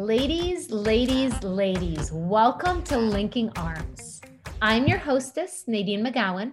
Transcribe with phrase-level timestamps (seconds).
[0.00, 4.22] Ladies, ladies, ladies, welcome to Linking Arms.
[4.62, 6.52] I'm your hostess, Nadine McGowan.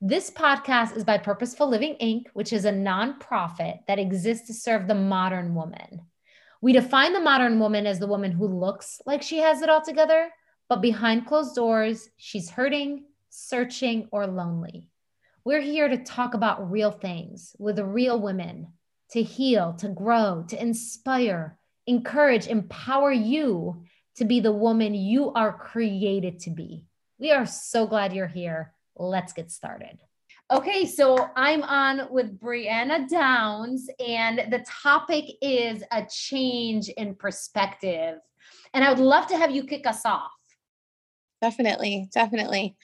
[0.00, 4.86] This podcast is by Purposeful Living Inc., which is a nonprofit that exists to serve
[4.86, 6.02] the modern woman.
[6.60, 9.82] We define the modern woman as the woman who looks like she has it all
[9.82, 10.30] together,
[10.68, 14.88] but behind closed doors, she's hurting, searching, or lonely.
[15.42, 18.68] We're here to talk about real things with real women,
[19.10, 21.57] to heal, to grow, to inspire,
[21.88, 23.82] encourage, empower you
[24.16, 26.84] to be the woman you are created to be.
[27.18, 28.74] We are so glad you're here.
[28.96, 29.98] Let's get started.
[30.50, 38.18] Okay, so I'm on with Brianna Downs, and the topic is a change in perspective.
[38.72, 40.30] And I would love to have you kick us off.
[41.42, 42.76] Definitely, definitely.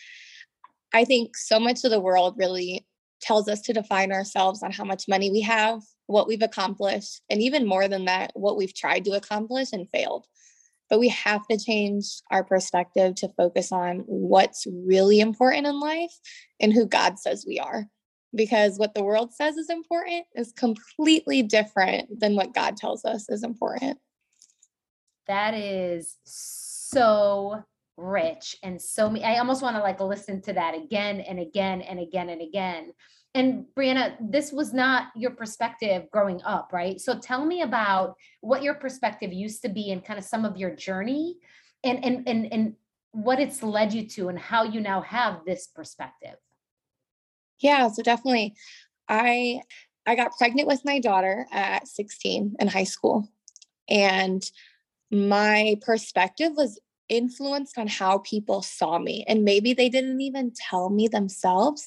[0.92, 2.86] I think so much of the world really
[3.24, 7.40] tells us to define ourselves on how much money we have, what we've accomplished, and
[7.40, 10.26] even more than that, what we've tried to accomplish and failed.
[10.90, 16.12] But we have to change our perspective to focus on what's really important in life
[16.60, 17.86] and who God says we are.
[18.34, 23.30] Because what the world says is important is completely different than what God tells us
[23.30, 23.98] is important.
[25.26, 27.64] That is so
[27.96, 31.80] rich and so me i almost want to like listen to that again and again
[31.82, 32.92] and again and again.
[33.36, 37.00] And brianna this was not your perspective growing up right?
[37.00, 40.56] So tell me about what your perspective used to be and kind of some of
[40.56, 41.36] your journey
[41.82, 42.74] and and and, and
[43.12, 46.36] what it's led you to and how you now have this perspective.
[47.58, 48.54] Yeah so definitely.
[49.08, 49.60] I
[50.06, 53.28] i got pregnant with my daughter at 16 in high school.
[53.88, 54.42] And
[55.10, 56.80] my perspective was
[57.16, 59.24] influenced on how people saw me.
[59.28, 61.86] And maybe they didn't even tell me themselves,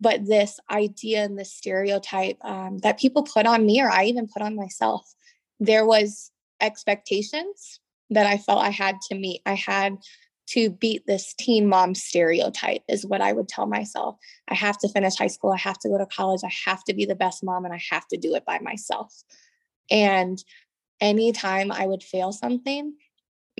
[0.00, 4.28] but this idea and this stereotype um, that people put on me, or I even
[4.28, 5.14] put on myself,
[5.60, 9.42] there was expectations that I felt I had to meet.
[9.46, 9.96] I had
[10.48, 14.16] to beat this teen mom stereotype, is what I would tell myself.
[14.48, 15.52] I have to finish high school.
[15.52, 16.42] I have to go to college.
[16.44, 19.14] I have to be the best mom and I have to do it by myself.
[19.90, 20.42] And
[21.00, 22.94] anytime I would fail something,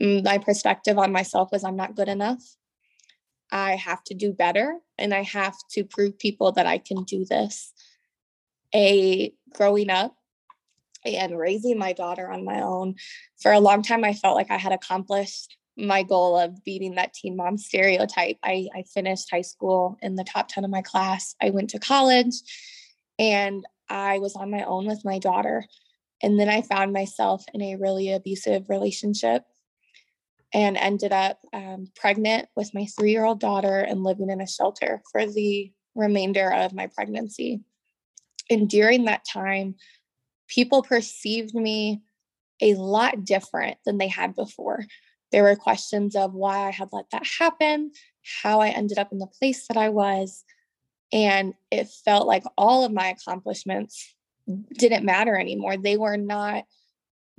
[0.00, 2.42] my perspective on myself was I'm not good enough.
[3.50, 7.24] I have to do better and I have to prove people that I can do
[7.24, 7.72] this.
[8.74, 10.16] A growing up
[11.04, 12.94] and raising my daughter on my own,
[13.40, 17.12] for a long time, I felt like I had accomplished my goal of beating that
[17.12, 18.38] teen mom stereotype.
[18.42, 21.34] I, I finished high school in the top 10 of my class.
[21.40, 22.34] I went to college
[23.18, 25.64] and I was on my own with my daughter.
[26.22, 29.44] And then I found myself in a really abusive relationship
[30.54, 34.46] and ended up um, pregnant with my three year old daughter and living in a
[34.46, 37.60] shelter for the remainder of my pregnancy.
[38.50, 39.76] And during that time,
[40.48, 42.02] people perceived me
[42.60, 44.84] a lot different than they had before.
[45.30, 47.92] There were questions of why I had let that happen,
[48.42, 50.44] how I ended up in the place that I was.
[51.12, 54.14] And it felt like all of my accomplishments
[54.74, 55.76] didn't matter anymore.
[55.76, 56.64] They were not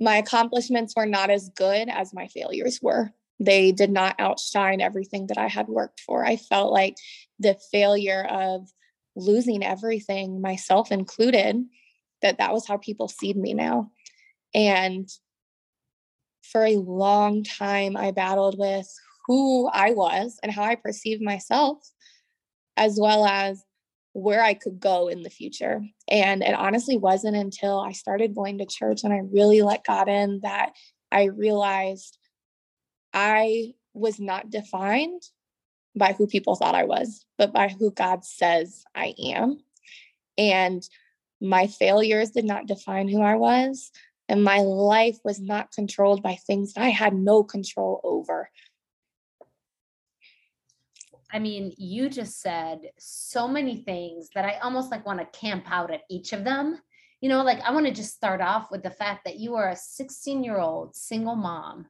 [0.04, 3.12] my accomplishments were not as good as my failures were.
[3.40, 6.24] They did not outshine everything that I had worked for.
[6.24, 6.96] I felt like
[7.38, 8.68] the failure of
[9.16, 11.64] losing everything, myself included,
[12.22, 13.90] that that was how people see me now.
[14.54, 15.08] And
[16.42, 18.88] for a long time, I battled with
[19.26, 21.78] who I was and how I perceived myself,
[22.76, 23.64] as well as
[24.14, 25.82] where I could go in the future.
[26.08, 30.08] And it honestly wasn't until I started going to church and I really let God
[30.08, 30.72] in that
[31.12, 32.16] I realized
[33.12, 35.22] I was not defined
[35.96, 39.58] by who people thought I was, but by who God says I am.
[40.38, 40.88] And
[41.40, 43.90] my failures did not define who I was.
[44.28, 48.48] And my life was not controlled by things that I had no control over.
[51.34, 55.64] I mean, you just said so many things that I almost like want to camp
[55.68, 56.78] out at each of them.
[57.20, 59.70] You know, like I want to just start off with the fact that you are
[59.70, 61.86] a 16 year old single mom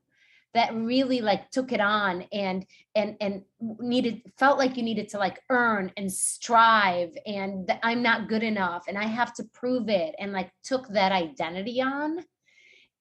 [0.55, 2.64] that really like took it on and
[2.94, 8.02] and and needed felt like you needed to like earn and strive and that I'm
[8.02, 12.25] not good enough and I have to prove it and like took that identity on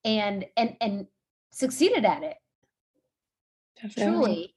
[0.04, 1.06] and and and
[1.52, 2.36] succeeded at it.
[3.80, 4.24] Definitely.
[4.24, 4.53] Truly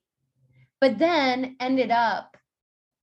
[0.79, 2.37] but then ended up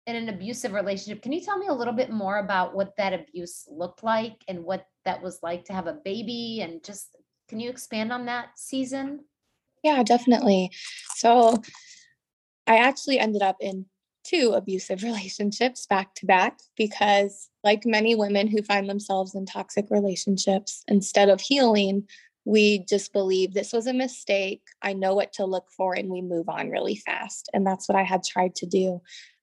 [0.07, 1.21] in an abusive relationship.
[1.21, 4.63] Can you tell me a little bit more about what that abuse looked like and
[4.63, 7.15] what that was like to have a baby and just
[7.47, 9.25] can you expand on that season?
[9.83, 10.71] Yeah, definitely.
[11.15, 11.61] So
[12.67, 13.85] I actually ended up in
[14.23, 19.87] two abusive relationships back to back because like many women who find themselves in toxic
[19.89, 22.07] relationships instead of healing
[22.45, 24.61] we just believe this was a mistake.
[24.81, 27.49] I know what to look for, and we move on really fast.
[27.53, 29.01] And that's what I had tried to do.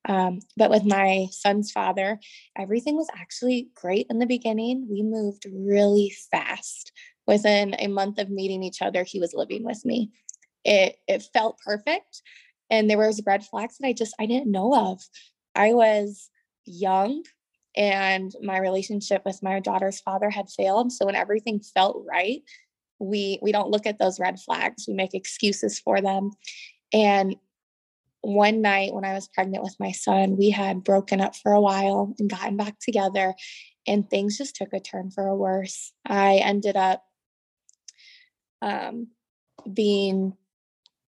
[0.09, 2.21] Um, but with my son's father,
[2.57, 4.87] everything was actually great in the beginning.
[4.91, 6.93] We moved really fast.
[7.27, 10.11] Within a month of meeting each other, he was living with me.
[10.65, 12.23] It it felt perfect,
[12.71, 15.01] and there was red flags that I just I didn't know of.
[15.55, 16.31] I was
[16.65, 17.25] young,
[17.77, 20.93] and my relationship with my daughter's father had failed.
[20.93, 22.43] So when everything felt right,
[22.99, 24.87] we we don't look at those red flags.
[24.89, 26.31] We make excuses for them,
[26.93, 27.37] and
[28.23, 31.61] one night when I was pregnant with my son, we had broken up for a
[31.61, 33.35] while and gotten back together,
[33.87, 35.93] and things just took a turn for a worse.
[36.05, 37.05] I ended up
[38.63, 39.09] um,
[39.73, 40.35] being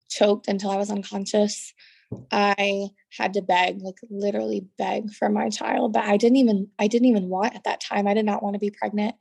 [0.09, 1.73] choked until I was unconscious.
[2.31, 6.87] I had to beg, like literally beg for my child, but I didn't even I
[6.87, 8.07] didn't even want at that time.
[8.07, 9.15] I did not want to be pregnant.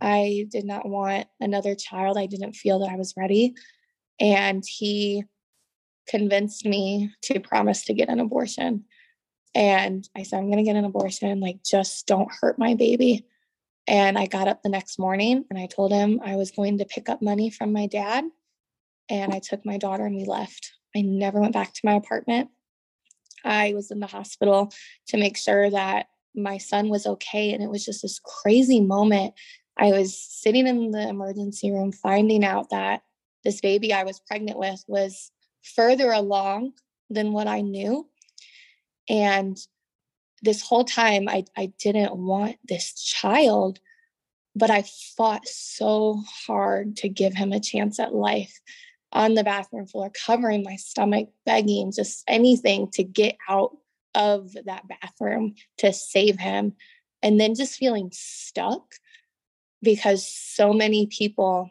[0.00, 2.16] I did not want another child.
[2.16, 3.54] I didn't feel that I was ready.
[4.18, 5.24] And he
[6.08, 8.84] convinced me to promise to get an abortion.
[9.54, 11.40] And I said, I'm going to get an abortion.
[11.40, 13.26] Like, just don't hurt my baby.
[13.86, 16.84] And I got up the next morning and I told him I was going to
[16.84, 18.24] pick up money from my dad.
[19.08, 20.72] And I took my daughter and we left.
[20.94, 22.50] I never went back to my apartment.
[23.44, 24.72] I was in the hospital
[25.08, 27.52] to make sure that my son was okay.
[27.52, 29.34] And it was just this crazy moment.
[29.80, 33.02] I was sitting in the emergency room, finding out that
[33.44, 35.32] this baby I was pregnant with was
[35.62, 36.74] further along
[37.08, 38.06] than what I knew.
[39.08, 39.56] And
[40.42, 43.80] this whole time, I, I didn't want this child,
[44.54, 44.84] but I
[45.16, 48.60] fought so hard to give him a chance at life
[49.12, 53.76] on the bathroom floor, covering my stomach, begging just anything to get out
[54.14, 56.74] of that bathroom to save him.
[57.22, 58.82] And then just feeling stuck
[59.82, 61.70] because so many people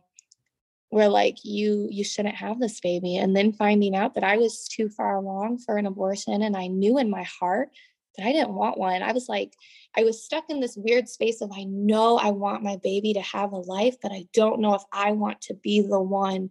[0.91, 4.67] were like you you shouldn't have this baby and then finding out that i was
[4.67, 7.69] too far along for an abortion and i knew in my heart
[8.17, 9.03] that i didn't want one.
[9.03, 9.53] I was like
[9.95, 13.21] i was stuck in this weird space of i know i want my baby to
[13.21, 16.49] have a life but i don't know if i want to be the one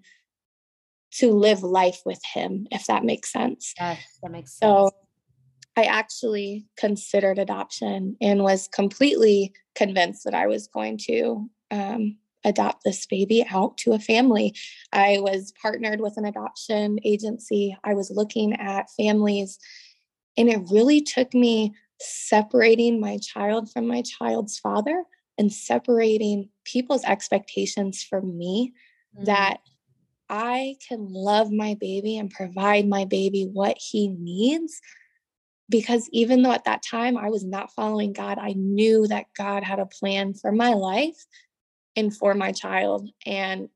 [1.10, 3.74] to live life with him if that makes sense.
[3.78, 4.60] Yes that makes sense.
[4.60, 4.90] so
[5.78, 12.84] i actually considered adoption and was completely convinced that i was going to um, adopt
[12.84, 14.54] this baby out to a family.
[14.92, 17.76] I was partnered with an adoption agency.
[17.84, 19.58] I was looking at families,
[20.36, 25.04] and it really took me separating my child from my child's father
[25.36, 28.72] and separating people's expectations from me
[29.14, 29.24] mm-hmm.
[29.24, 29.58] that
[30.28, 34.80] I can love my baby and provide my baby what he needs.
[35.70, 39.62] Because even though at that time I was not following God, I knew that God
[39.62, 41.16] had a plan for my life
[41.94, 43.08] and for my child.
[43.26, 43.68] And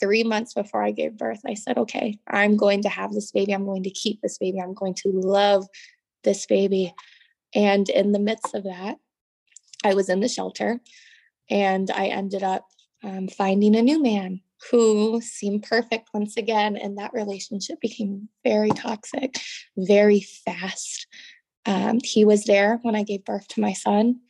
[0.00, 3.54] three months before I gave birth, I said, okay, I'm going to have this baby.
[3.54, 4.60] I'm going to keep this baby.
[4.60, 5.66] I'm going to love
[6.24, 6.94] this baby.
[7.54, 8.96] And in the midst of that,
[9.84, 10.80] I was in the shelter
[11.50, 12.66] and I ended up
[13.02, 16.76] um, finding a new man who seemed perfect once again.
[16.76, 19.36] And that relationship became very toxic,
[19.76, 21.06] very fast.
[21.66, 24.20] Um, he was there when I gave birth to my son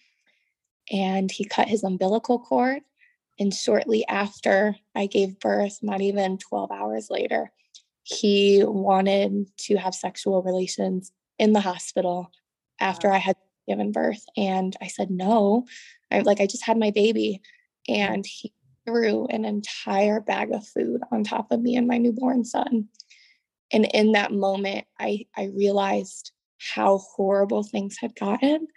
[0.90, 2.82] and he cut his umbilical cord
[3.38, 7.50] and shortly after I gave birth, not even 12 hours later,
[8.02, 12.30] he wanted to have sexual relations in the hospital
[12.80, 13.36] after I had
[13.66, 14.24] given birth.
[14.36, 15.66] And I said, no.
[16.12, 17.40] I like, I just had my baby.
[17.88, 18.52] And he
[18.86, 22.88] threw an entire bag of food on top of me and my newborn son.
[23.72, 28.68] And in that moment, I, I realized how horrible things had gotten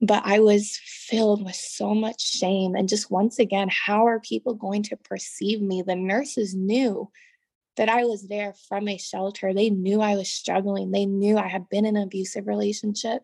[0.00, 2.74] but I was filled with so much shame.
[2.74, 5.82] And just once again, how are people going to perceive me?
[5.82, 7.10] The nurses knew
[7.76, 9.54] that I was there from a shelter.
[9.54, 10.90] They knew I was struggling.
[10.90, 13.22] They knew I had been in an abusive relationship.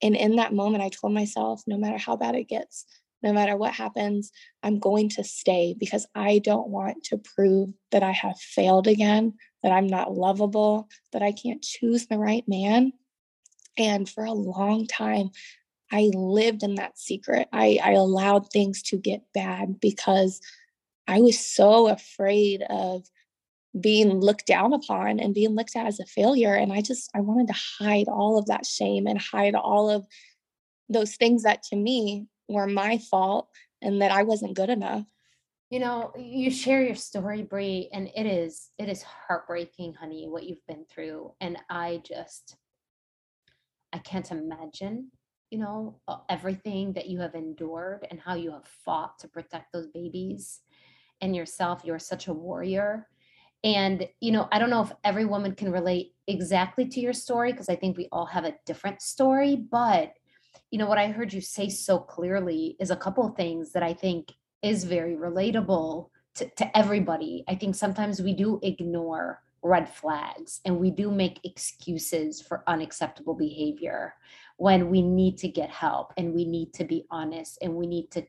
[0.00, 2.86] And in that moment, I told myself, no matter how bad it gets,
[3.22, 4.30] no matter what happens,
[4.62, 9.34] I'm going to stay because I don't want to prove that I have failed again,
[9.62, 12.92] that I'm not lovable, that I can't choose the right man.
[13.76, 15.30] And for a long time,
[15.90, 17.48] I lived in that secret.
[17.52, 20.40] I, I allowed things to get bad because
[21.06, 23.04] I was so afraid of
[23.78, 26.54] being looked down upon and being looked at as a failure.
[26.54, 30.06] And I just, I wanted to hide all of that shame and hide all of
[30.88, 33.48] those things that to me were my fault
[33.82, 35.04] and that I wasn't good enough.
[35.70, 40.44] You know, you share your story, Brie, and it is it is heartbreaking, honey, what
[40.44, 41.34] you've been through.
[41.40, 42.56] And I just
[43.92, 45.10] I can't imagine
[45.50, 49.86] you know, everything that you have endured and how you have fought to protect those
[49.86, 50.60] babies.
[51.20, 51.82] and yourself.
[51.84, 53.08] You're such a warrior.
[53.64, 57.50] And, you know, I don't know if every woman can relate exactly to your story
[57.52, 59.56] because I think we all have a different story.
[59.56, 60.12] But,
[60.70, 63.94] you know, what I heard you say so clearly is a couple things that I
[63.94, 64.32] think
[64.62, 67.44] is very relatable to, to everybody.
[67.48, 73.34] I think sometimes we do ignore red flags and we do make excuses for unacceptable
[73.34, 74.14] behavior
[74.56, 78.10] when we need to get help and we need to be honest and we need
[78.10, 78.22] to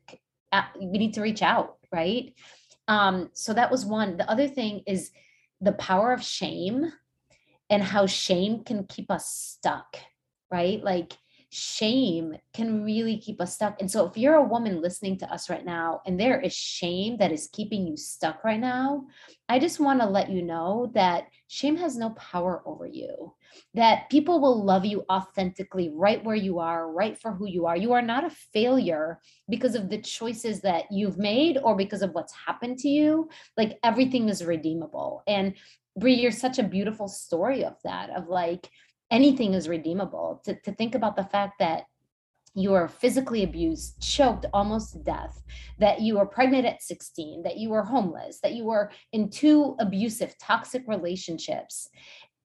[0.51, 2.34] uh, we need to reach out right?
[2.88, 4.17] Um so that was one.
[4.17, 5.12] The other thing is
[5.62, 6.91] the power of shame
[7.69, 9.98] and how shame can keep us stuck
[10.51, 10.84] right?
[10.84, 11.13] Like
[11.51, 13.79] shame can really keep us stuck.
[13.79, 17.18] And so, if you're a woman listening to us right now and there is shame
[17.18, 19.08] that is keeping you stuck right now,
[19.48, 23.34] I just want to let you know that shame has no power over you,
[23.74, 27.75] that people will love you authentically right where you are, right for who you are.
[27.75, 32.12] You are not a failure because of the choices that you've made or because of
[32.12, 33.29] what's happened to you.
[33.58, 35.24] Like everything is redeemable.
[35.27, 35.56] And
[35.98, 38.70] Brie, you're such a beautiful story of that, of like,
[39.11, 41.83] anything is redeemable to, to think about the fact that
[42.55, 45.41] you were physically abused, choked almost to death,
[45.77, 49.75] that you were pregnant at 16, that you were homeless, that you were in two
[49.79, 51.87] abusive, toxic relationships.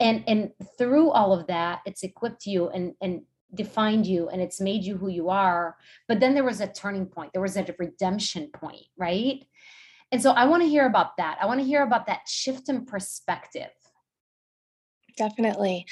[0.01, 3.23] And, and through all of that, it's equipped you and, and
[3.55, 5.77] defined you and it's made you who you are.
[6.09, 9.45] But then there was a turning point, there was a redemption point, right?
[10.13, 11.39] And so I want to hear about that.
[11.41, 13.71] I want to hear about that shift in perspective.
[15.17, 15.87] Definitely.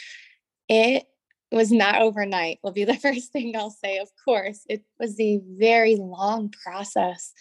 [0.69, 1.05] It
[1.51, 3.99] was not overnight, will be the first thing I'll say.
[3.99, 7.33] Of course, it was a very long process,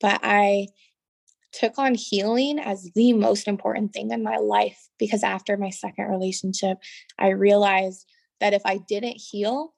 [0.00, 0.68] but I
[1.52, 6.06] took on healing as the most important thing in my life because after my second
[6.06, 6.78] relationship,
[7.18, 8.06] I realized
[8.40, 9.74] that if I didn't heal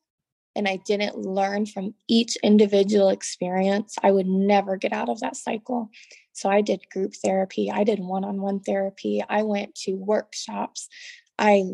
[0.57, 5.37] and I didn't learn from each individual experience, I would never get out of that
[5.37, 5.91] cycle.
[6.33, 10.89] So I did group therapy, I did one on one therapy, I went to workshops.
[11.39, 11.65] I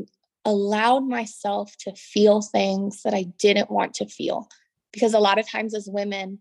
[0.47, 4.49] allowed myself to feel things that I didn't want to feel.
[4.93, 6.39] Because a lot of times as women,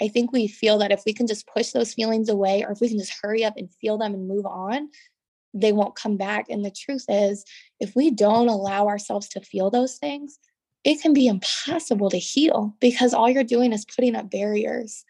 [0.00, 2.80] I think we feel that if we can just push those feelings away or if
[2.80, 4.90] we can just hurry up and feel them and move on,
[5.54, 6.46] they won't come back.
[6.50, 7.44] And the truth is,
[7.80, 10.38] if we don't allow ourselves to feel those things,
[10.84, 15.04] it can be impossible to heal because all you're doing is putting up barriers.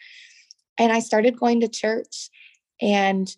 [0.78, 2.30] And I started going to church
[2.80, 3.34] and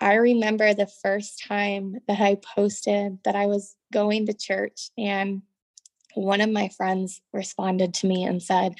[0.00, 5.42] I remember the first time that I posted that I was going to church, and
[6.14, 8.74] one of my friends responded to me and said,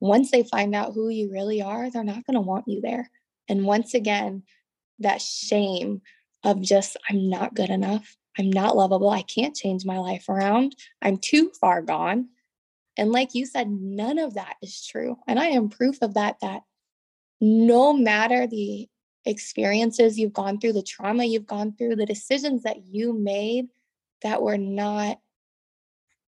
[0.00, 3.10] Once they find out who you really are, they're not going to want you there.
[3.48, 4.44] And once again,
[5.00, 6.02] that shame
[6.44, 8.16] of just, I'm not good enough.
[8.38, 9.10] I'm not lovable.
[9.10, 10.76] I can't change my life around.
[11.02, 12.28] I'm too far gone.
[12.96, 15.16] And like you said, none of that is true.
[15.26, 16.62] And I am proof of that, that
[17.40, 18.88] no matter the
[19.24, 23.68] experiences you've gone through, the trauma you've gone through, the decisions that you made
[24.22, 25.18] that were not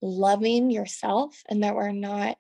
[0.03, 2.37] loving yourself and that were not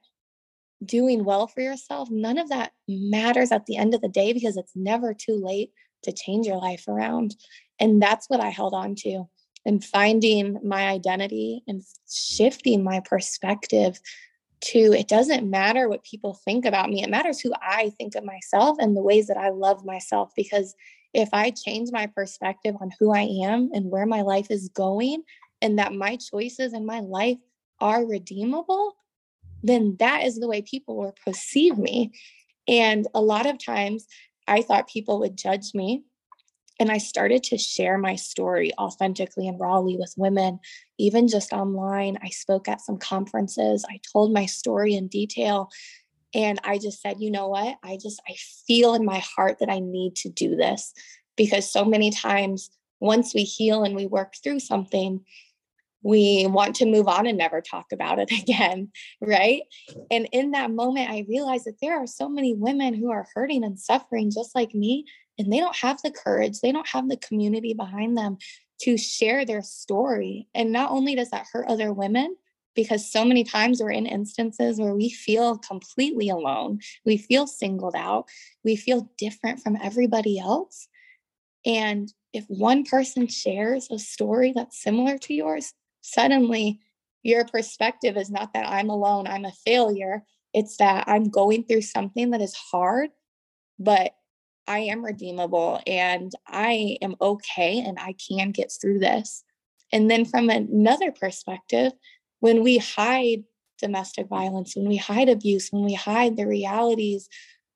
[0.85, 4.57] doing well for yourself, none of that matters at the end of the day because
[4.57, 5.73] it's never too late
[6.03, 7.35] to change your life around.
[7.81, 9.25] And that's what I held on to
[9.65, 13.99] and finding my identity and shifting my perspective
[14.61, 17.03] to it doesn't matter what people think about me.
[17.03, 20.33] It matters who I think of myself and the ways that I love myself.
[20.35, 20.75] Because
[21.13, 25.23] if I change my perspective on who I am and where my life is going,
[25.63, 27.39] and that my choices in my life
[27.81, 28.97] are redeemable,
[29.63, 32.13] then that is the way people will perceive me.
[32.69, 34.07] And a lot of times
[34.47, 36.05] I thought people would judge me
[36.79, 40.61] and I started to share my story authentically and rawly with women,
[40.99, 42.19] even just online.
[42.23, 43.85] I spoke at some conferences.
[43.89, 45.71] I told my story in detail.
[46.35, 47.77] And I just said, you know what?
[47.83, 48.35] I just, I
[48.67, 50.93] feel in my heart that I need to do this
[51.37, 55.25] because so many times once we heal and we work through something,
[56.03, 58.91] we want to move on and never talk about it again.
[59.21, 59.63] Right.
[60.11, 63.65] And in that moment, I realized that there are so many women who are hurting
[63.65, 65.07] and suffering just like me
[65.39, 68.39] and they don't have the courage, they don't have the community behind them
[68.83, 70.49] to share their story.
[70.55, 72.37] And not only does that hurt other women,
[72.75, 77.97] because so many times we're in instances where we feel completely alone, we feel singled
[77.97, 78.27] out,
[78.65, 80.89] we feel different from everybody else.
[81.65, 86.81] And if one person shares a story that's similar to yours, suddenly
[87.23, 90.23] your perspective is not that I'm alone, I'm a failure.
[90.53, 93.11] It's that I'm going through something that is hard,
[93.79, 94.13] but
[94.67, 99.45] I am redeemable and I am okay and I can get through this.
[99.93, 101.93] And then from another perspective,
[102.41, 103.45] when we hide
[103.79, 107.29] domestic violence, when we hide abuse, when we hide the realities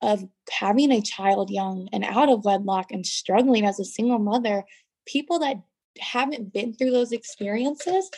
[0.02, 4.64] of having a child young and out of wedlock and struggling as a single mother,
[5.06, 5.56] people that
[5.98, 8.10] haven't been through those experiences,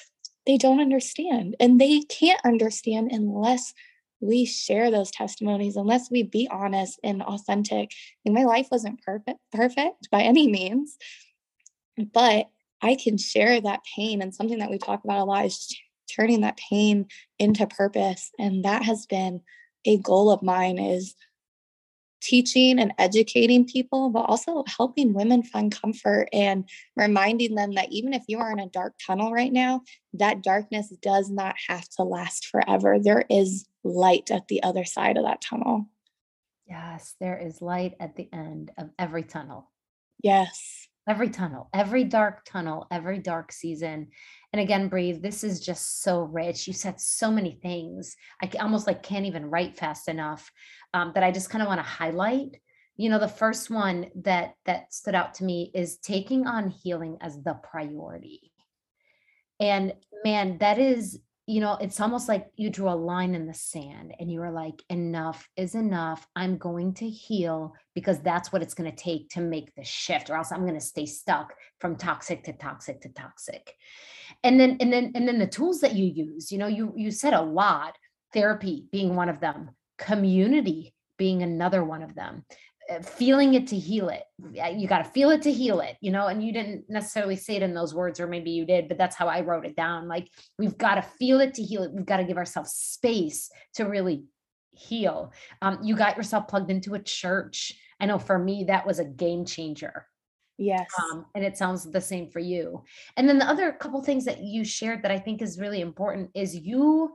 [0.46, 1.56] they don't understand.
[1.60, 3.74] And they can't understand unless
[4.22, 7.90] we share those testimonies, unless we be honest and authentic.
[8.24, 10.96] And my life wasn't perfect, perfect by any means,
[12.12, 12.48] but
[12.80, 14.22] I can share that pain.
[14.22, 15.76] And something that we talk about a lot is
[16.10, 17.06] turning that pain
[17.38, 18.30] into purpose.
[18.38, 19.40] And that has been
[19.84, 21.14] a goal of mine is
[22.20, 28.14] teaching and educating people, but also helping women find comfort and reminding them that even
[28.14, 29.80] if you are in a dark tunnel right now,
[30.14, 32.98] that darkness does not have to last forever.
[33.00, 35.86] There is light at the other side of that tunnel.
[36.66, 39.70] Yes, there is light at the end of every tunnel.
[40.22, 40.86] Yes.
[41.08, 44.08] Every tunnel, every dark tunnel, every dark season.
[44.52, 45.12] And again, Brie.
[45.12, 46.68] This is just so rich.
[46.68, 48.16] You said so many things.
[48.40, 50.48] I almost like can't even write fast enough
[50.94, 52.56] um, that I just kind of want to highlight.
[52.96, 57.16] You know, the first one that that stood out to me is taking on healing
[57.20, 58.52] as the priority.
[59.58, 61.18] And man, that is
[61.52, 64.50] you know, it's almost like you drew a line in the sand and you were
[64.50, 66.26] like, enough is enough.
[66.34, 70.30] I'm going to heal because that's what it's going to take to make the shift,
[70.30, 73.74] or else I'm going to stay stuck from toxic to toxic to toxic.
[74.42, 77.10] And then, and then, and then the tools that you use, you know, you you
[77.10, 77.98] said a lot,
[78.32, 82.46] therapy being one of them, community being another one of them
[83.00, 84.24] feeling it to heal it.
[84.38, 87.56] You got to feel it to heal it, you know, and you didn't necessarily say
[87.56, 90.08] it in those words, or maybe you did, but that's how I wrote it down.
[90.08, 91.92] Like, we've got to feel it to heal it.
[91.92, 94.24] We've got to give ourselves space to really
[94.72, 95.32] heal.
[95.60, 97.74] Um, you got yourself plugged into a church.
[98.00, 100.06] I know for me, that was a game changer.
[100.58, 100.88] Yes.
[101.12, 102.84] Um, and it sounds the same for you.
[103.16, 106.30] And then the other couple things that you shared that I think is really important
[106.34, 107.14] is you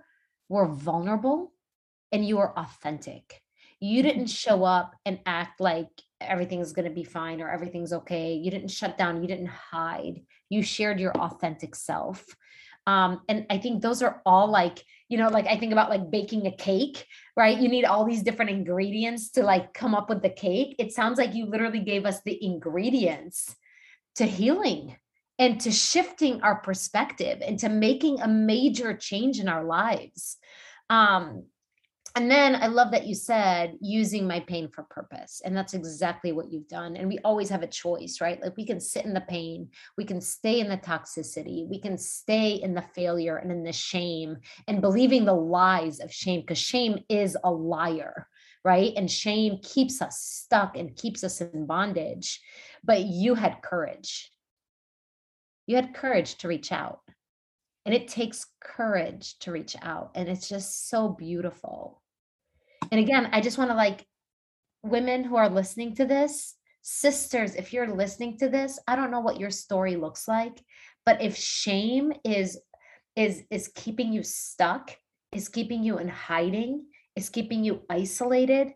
[0.50, 1.54] were vulnerable
[2.12, 3.42] and you were authentic
[3.80, 4.52] you didn't mm-hmm.
[4.52, 8.34] show up and act like everything's going to be fine or everything's okay.
[8.34, 9.22] You didn't shut down.
[9.22, 10.22] You didn't hide.
[10.50, 12.26] You shared your authentic self.
[12.88, 16.10] Um, and I think those are all like, you know, like I think about like
[16.10, 17.58] baking a cake, right?
[17.58, 20.76] You need all these different ingredients to like come up with the cake.
[20.80, 23.54] It sounds like you literally gave us the ingredients
[24.16, 24.96] to healing
[25.38, 30.38] and to shifting our perspective and to making a major change in our lives.
[30.90, 31.44] Um,
[32.16, 35.42] and then I love that you said using my pain for purpose.
[35.44, 36.96] And that's exactly what you've done.
[36.96, 38.42] And we always have a choice, right?
[38.42, 41.98] Like we can sit in the pain, we can stay in the toxicity, we can
[41.98, 46.58] stay in the failure and in the shame and believing the lies of shame, because
[46.58, 48.28] shame is a liar,
[48.64, 48.94] right?
[48.96, 52.42] And shame keeps us stuck and keeps us in bondage.
[52.84, 54.32] But you had courage.
[55.66, 57.02] You had courage to reach out.
[57.88, 60.12] And it takes courage to reach out.
[60.14, 62.02] And it's just so beautiful.
[62.92, 64.06] And again, I just want to like
[64.84, 69.22] women who are listening to this, sisters, if you're listening to this, I don't know
[69.22, 70.62] what your story looks like,
[71.06, 72.60] but if shame is
[73.16, 74.96] is is keeping you stuck,
[75.32, 78.74] is keeping you in hiding, is keeping you isolated,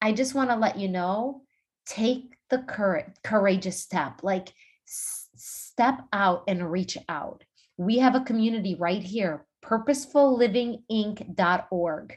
[0.00, 1.42] I just want to let you know,
[1.86, 4.20] take the courage, courageous step.
[4.22, 4.54] Like
[4.88, 7.44] s- step out and reach out.
[7.76, 12.16] We have a community right here, purposefullivinginc.org.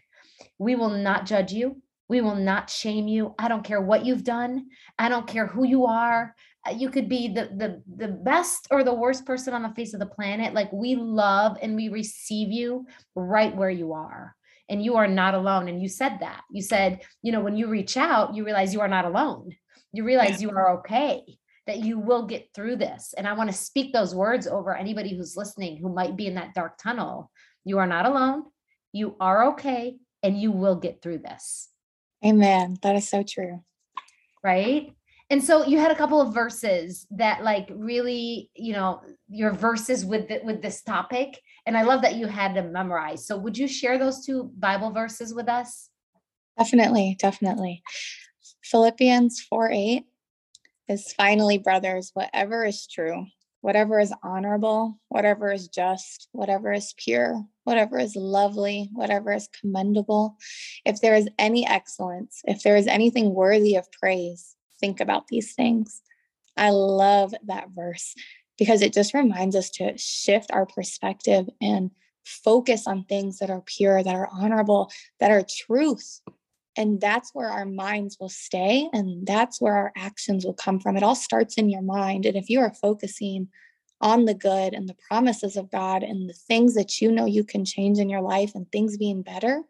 [0.60, 1.82] We will not judge you.
[2.10, 3.34] We will not shame you.
[3.38, 4.67] I don't care what you've done.
[4.98, 6.36] I don't care who you are.
[6.65, 9.93] Uh, you could be the the the best or the worst person on the face
[9.93, 10.54] of the planet.
[10.54, 14.36] Like we love and we receive you right where you are.
[14.70, 15.70] And you are not alone.
[15.70, 16.41] And you said that.
[16.52, 19.56] You said, you know, when you reach out, you realize you are not alone.
[19.93, 21.37] You realize you are okay
[21.67, 23.13] that you will get through this.
[23.17, 26.36] And I want to speak those words over anybody who's listening who might be in
[26.36, 27.30] that dark tunnel.
[27.65, 28.45] You are not alone.
[28.93, 31.69] You are okay and you will get through this.
[32.25, 32.77] Amen.
[32.82, 33.63] That is so true.
[34.43, 34.93] Right.
[35.30, 40.06] And so you had a couple of verses that like really, you know, your verses
[40.06, 43.25] with the, with this topic and I love that you had them memorized.
[43.25, 45.89] So would you share those two Bible verses with us?
[46.58, 47.84] Definitely, definitely.
[48.63, 50.06] Philippians 4 8
[50.88, 53.26] is finally, brothers, whatever is true,
[53.62, 60.38] whatever is honorable, whatever is just, whatever is pure, whatever is lovely, whatever is commendable,
[60.86, 65.54] if there is any excellence, if there is anything worthy of praise, think about these
[65.54, 66.02] things.
[66.56, 68.15] I love that verse
[68.58, 71.91] because it just reminds us to shift our perspective and
[72.26, 76.21] focus on things that are pure, that are honorable, that are truth.
[76.78, 80.96] And that's where our minds will stay and that's where our actions will come from.
[80.96, 82.26] It all starts in your mind.
[82.26, 83.50] And if you are focusing
[84.00, 87.44] on the good and the promises of God and the things that you know you
[87.44, 89.63] can change in your life and things being better,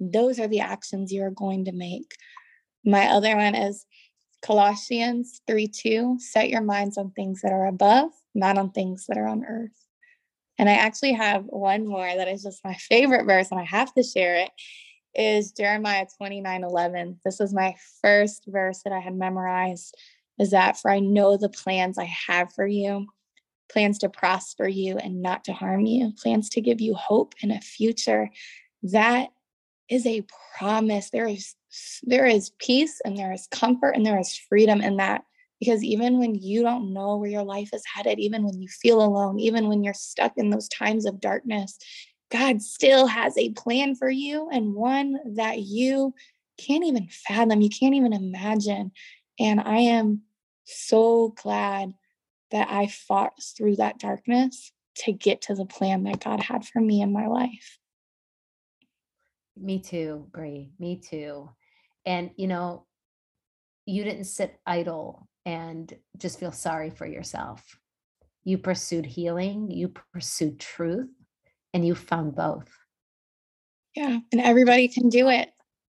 [0.00, 2.16] those are the actions you're going to make.
[2.84, 3.86] My other one is
[4.42, 6.16] Colossians 3 2.
[6.18, 9.70] Set your minds on things that are above, not on things that are on earth.
[10.58, 13.92] And I actually have one more that is just my favorite verse, and I have
[13.94, 14.50] to share it.
[15.14, 17.20] Is Jeremiah 29 11.
[17.24, 19.96] This was my first verse that I had memorized.
[20.38, 23.06] Is that for I know the plans I have for you,
[23.70, 27.52] plans to prosper you and not to harm you, plans to give you hope and
[27.52, 28.30] a future.
[28.82, 29.30] That
[29.88, 30.24] is a
[30.56, 31.10] promise.
[31.10, 31.54] There is
[32.02, 35.22] there is peace and there is comfort and there is freedom in that
[35.60, 39.02] because even when you don't know where your life is headed even when you feel
[39.02, 41.78] alone even when you're stuck in those times of darkness
[42.30, 46.14] god still has a plan for you and one that you
[46.58, 48.90] can't even fathom you can't even imagine
[49.38, 50.22] and i am
[50.64, 51.92] so glad
[52.50, 56.80] that i fought through that darkness to get to the plan that god had for
[56.80, 57.78] me in my life
[59.60, 60.72] me too, Brie.
[60.78, 61.50] Me too.
[62.06, 62.86] And you know,
[63.86, 67.78] you didn't sit idle and just feel sorry for yourself.
[68.44, 71.10] You pursued healing, you pursued truth,
[71.74, 72.68] and you found both.
[73.94, 75.50] Yeah, and everybody can do it.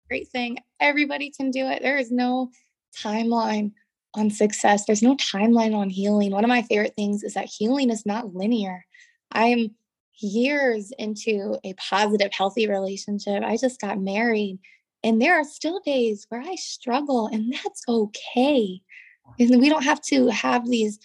[0.08, 0.60] Great thing.
[0.80, 1.82] Everybody can do it.
[1.82, 2.52] There is no
[2.98, 3.72] timeline
[4.14, 4.86] on success.
[4.86, 6.32] There's no timeline on healing.
[6.32, 8.86] One of my favorite things is that healing is not linear.
[9.32, 9.76] I am
[10.20, 13.44] years into a positive, healthy relationship.
[13.44, 14.60] I just got married.
[15.04, 18.82] And there are still days where I struggle, and that's okay.
[19.40, 21.00] And we don't have to have these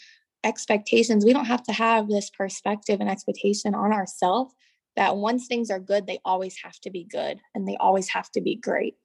[0.45, 1.25] expectations.
[1.25, 4.55] We don't have to have this perspective and expectation on ourselves
[4.96, 8.31] that once things are good, they always have to be good and they always have
[8.33, 8.96] to be great.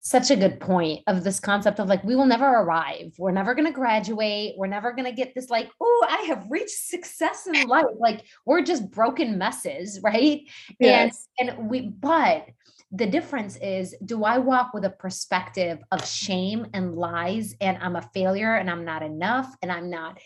[0.00, 3.12] Such a good point of this concept of like we will never arrive.
[3.18, 4.54] We're never going to graduate.
[4.56, 7.86] We're never going to get this like oh i have reached success in life.
[7.98, 10.42] Like we're just broken messes right?
[10.78, 11.26] Yes.
[11.40, 12.46] and and we but
[12.92, 17.96] the difference is do i walk with a perspective of shame and lies and i'm
[17.96, 20.18] a failure and i'm not enough and i'm not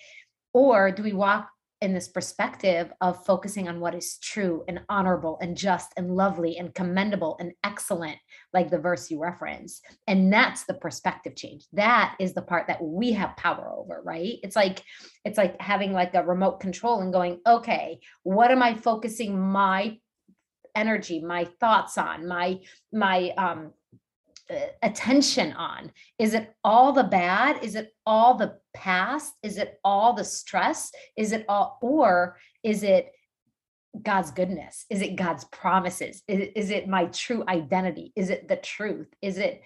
[0.52, 1.48] or do we walk
[1.80, 6.58] in this perspective of focusing on what is true and honorable and just and lovely
[6.58, 8.18] and commendable and excellent,
[8.52, 9.80] like the verse you reference.
[10.06, 11.64] And that's the perspective change.
[11.72, 14.38] That is the part that we have power over, right?
[14.42, 14.82] It's like,
[15.24, 19.98] it's like having like a remote control and going, okay, what am I focusing my
[20.74, 22.58] energy, my thoughts on, my,
[22.92, 23.72] my, um,
[24.50, 25.92] Uh, attention on?
[26.18, 27.62] Is it all the bad?
[27.62, 29.34] Is it all the past?
[29.42, 30.90] Is it all the stress?
[31.16, 33.12] Is it all, or is it
[34.02, 34.86] God's goodness?
[34.90, 36.22] Is it God's promises?
[36.26, 38.12] Is, is it my true identity?
[38.16, 39.08] Is it the truth?
[39.22, 39.62] Is it,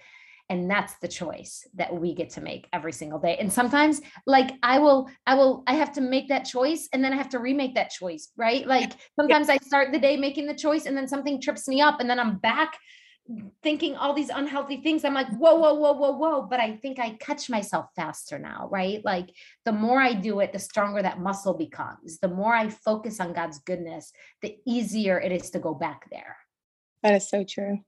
[0.49, 4.51] and that's the choice that we get to make every single day and sometimes like
[4.61, 7.39] i will i will i have to make that choice and then i have to
[7.39, 11.07] remake that choice right like sometimes i start the day making the choice and then
[11.07, 12.77] something trips me up and then i'm back
[13.63, 15.03] thinking all these unhealthy things.
[15.03, 16.41] I'm like, whoa, whoa, whoa, whoa, whoa.
[16.43, 19.03] But I think I catch myself faster now, right?
[19.03, 19.31] Like
[19.65, 22.19] the more I do it, the stronger that muscle becomes.
[22.19, 24.11] The more I focus on God's goodness,
[24.41, 26.37] the easier it is to go back there.
[27.01, 27.79] That is so true.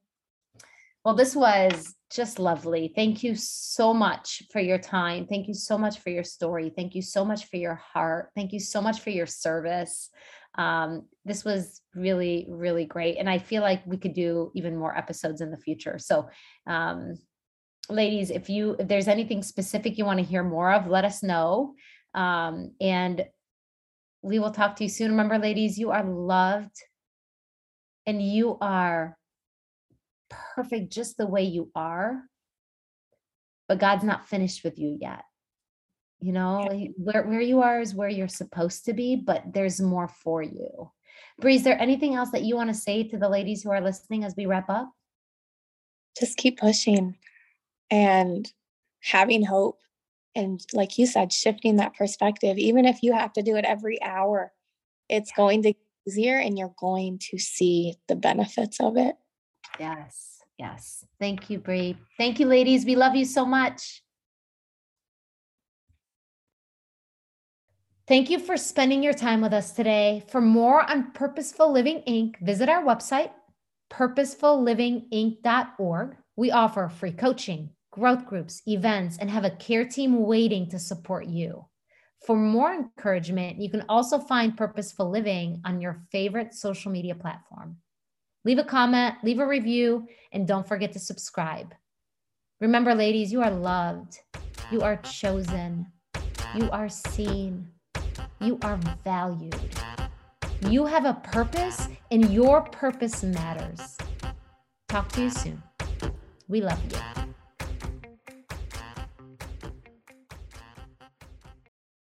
[1.06, 2.92] Well, this was just lovely.
[2.94, 5.26] Thank you so much for your time.
[5.28, 6.72] Thank you so much for your story.
[6.76, 8.30] Thank you so much for your heart.
[8.36, 10.10] Thank you so much for your service
[10.58, 14.98] um, this was really really great and i feel like we could do even more
[14.98, 15.98] episodes in the future.
[16.00, 16.30] So
[16.66, 17.18] um,
[17.90, 21.24] ladies if you if there's anything specific you want to hear more of let us
[21.24, 21.76] know.
[22.14, 23.26] Um, and
[24.24, 25.12] we will talk to you soon.
[25.12, 26.76] Remember ladies you are loved
[28.08, 29.18] and you are
[30.30, 32.24] perfect just the way you are
[33.68, 35.24] but god's not finished with you yet
[36.20, 39.80] you know like where, where you are is where you're supposed to be but there's
[39.80, 40.92] more for you.
[41.40, 43.82] Brie, is there anything else that you want to say to the ladies who are
[43.82, 44.92] listening as we wrap up?
[46.20, 47.16] Just keep pushing
[47.92, 48.52] and
[49.02, 49.80] having hope
[50.34, 52.58] and like you said shifting that perspective.
[52.58, 54.52] Even if you have to do it every hour
[55.10, 55.74] it's going to
[56.08, 59.16] easier and you're going to see the benefits of it.
[59.80, 61.06] Yes yes.
[61.20, 62.86] Thank you Brie thank you ladies.
[62.86, 64.02] We love you so much
[68.08, 70.24] Thank you for spending your time with us today.
[70.30, 73.32] For more on Purposeful Living Inc., visit our website,
[73.92, 76.16] purposefullivinginc.org.
[76.38, 81.26] We offer free coaching, growth groups, events, and have a care team waiting to support
[81.26, 81.66] you.
[82.26, 87.76] For more encouragement, you can also find Purposeful Living on your favorite social media platform.
[88.46, 91.76] Leave a comment, leave a review, and don't forget to subscribe.
[92.62, 94.18] Remember, ladies, you are loved,
[94.72, 95.92] you are chosen,
[96.56, 97.68] you are seen
[98.40, 99.56] you are valued.
[100.68, 103.98] You have a purpose, and your purpose matters.
[104.88, 105.62] Talk to you soon.
[106.48, 107.17] We love you.